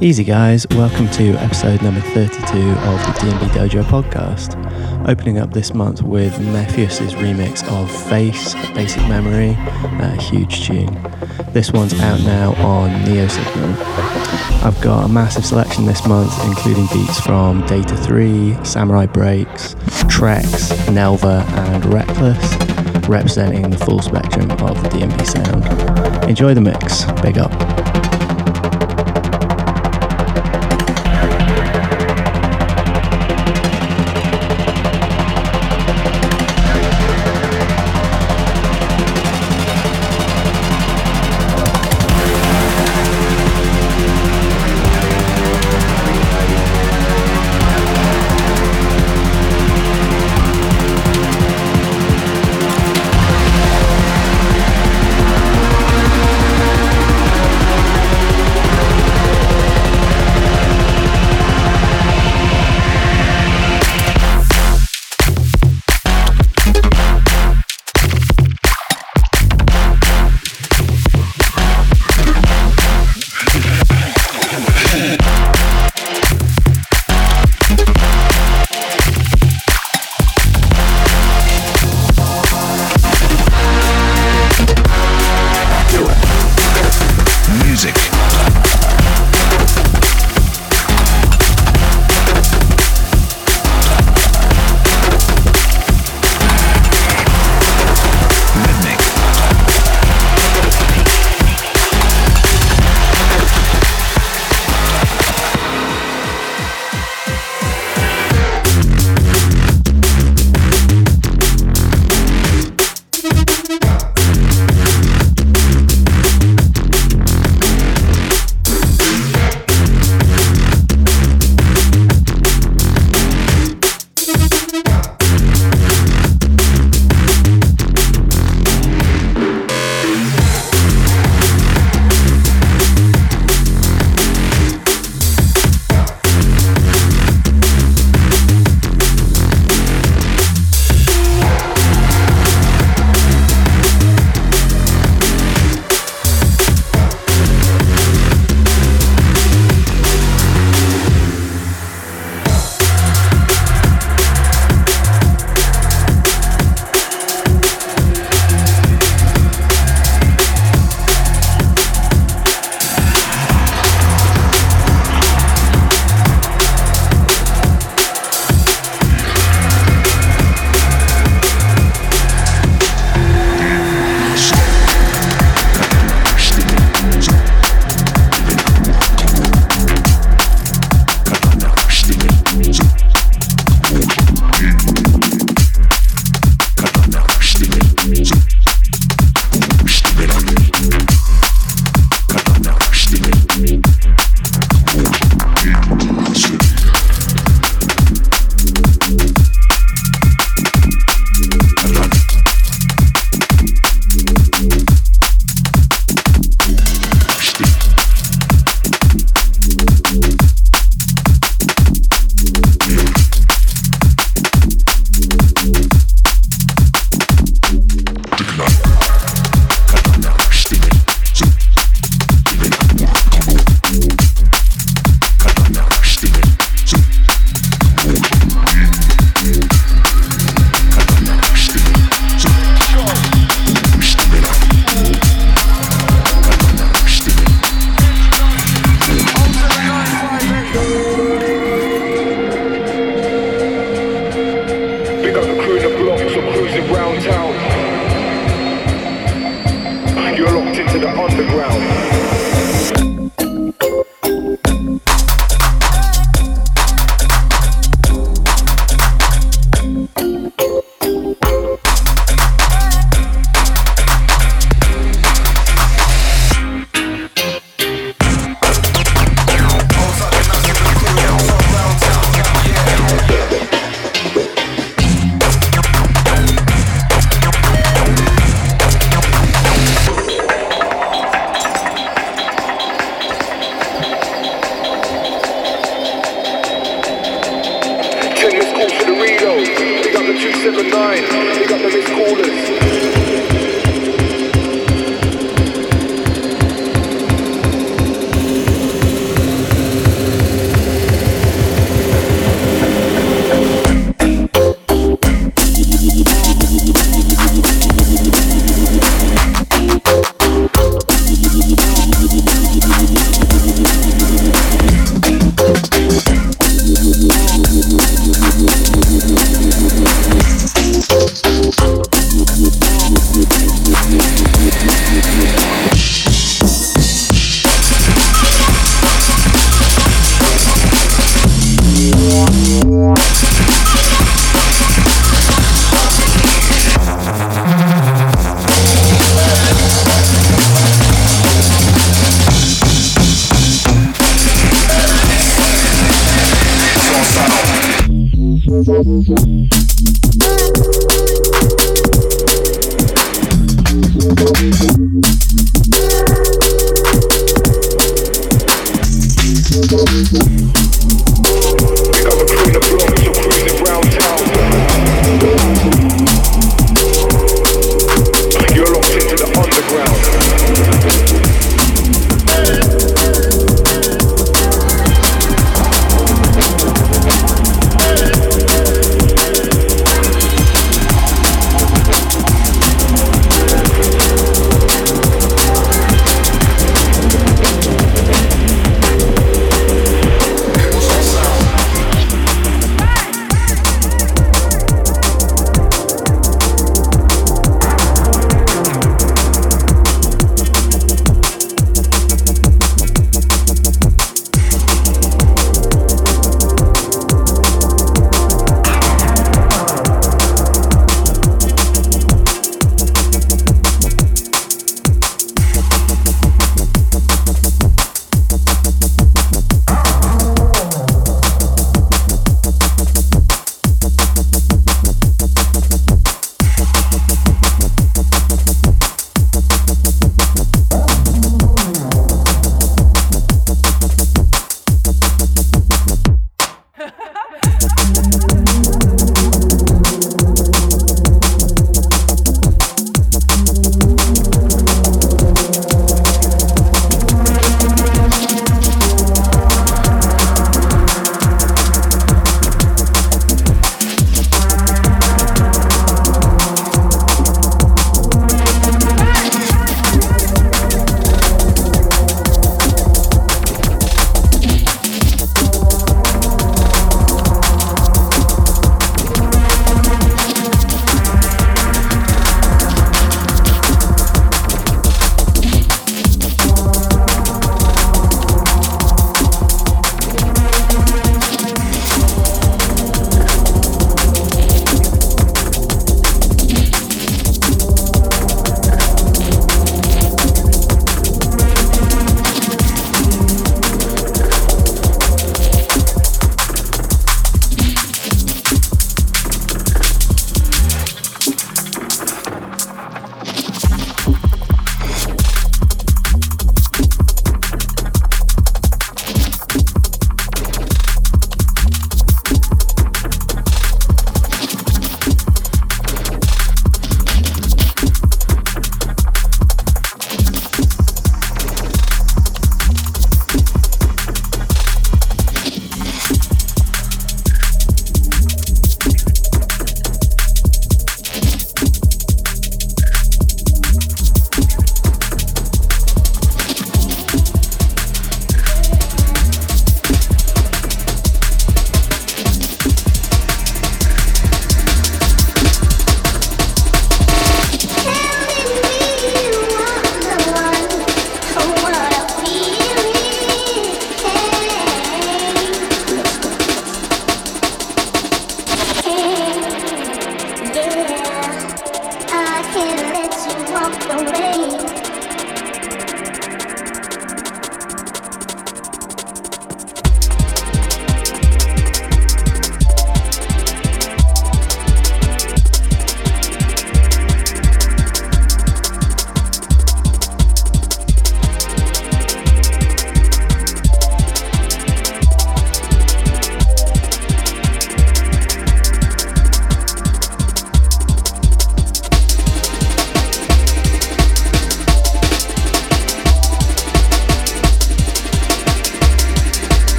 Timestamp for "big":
27.22-27.38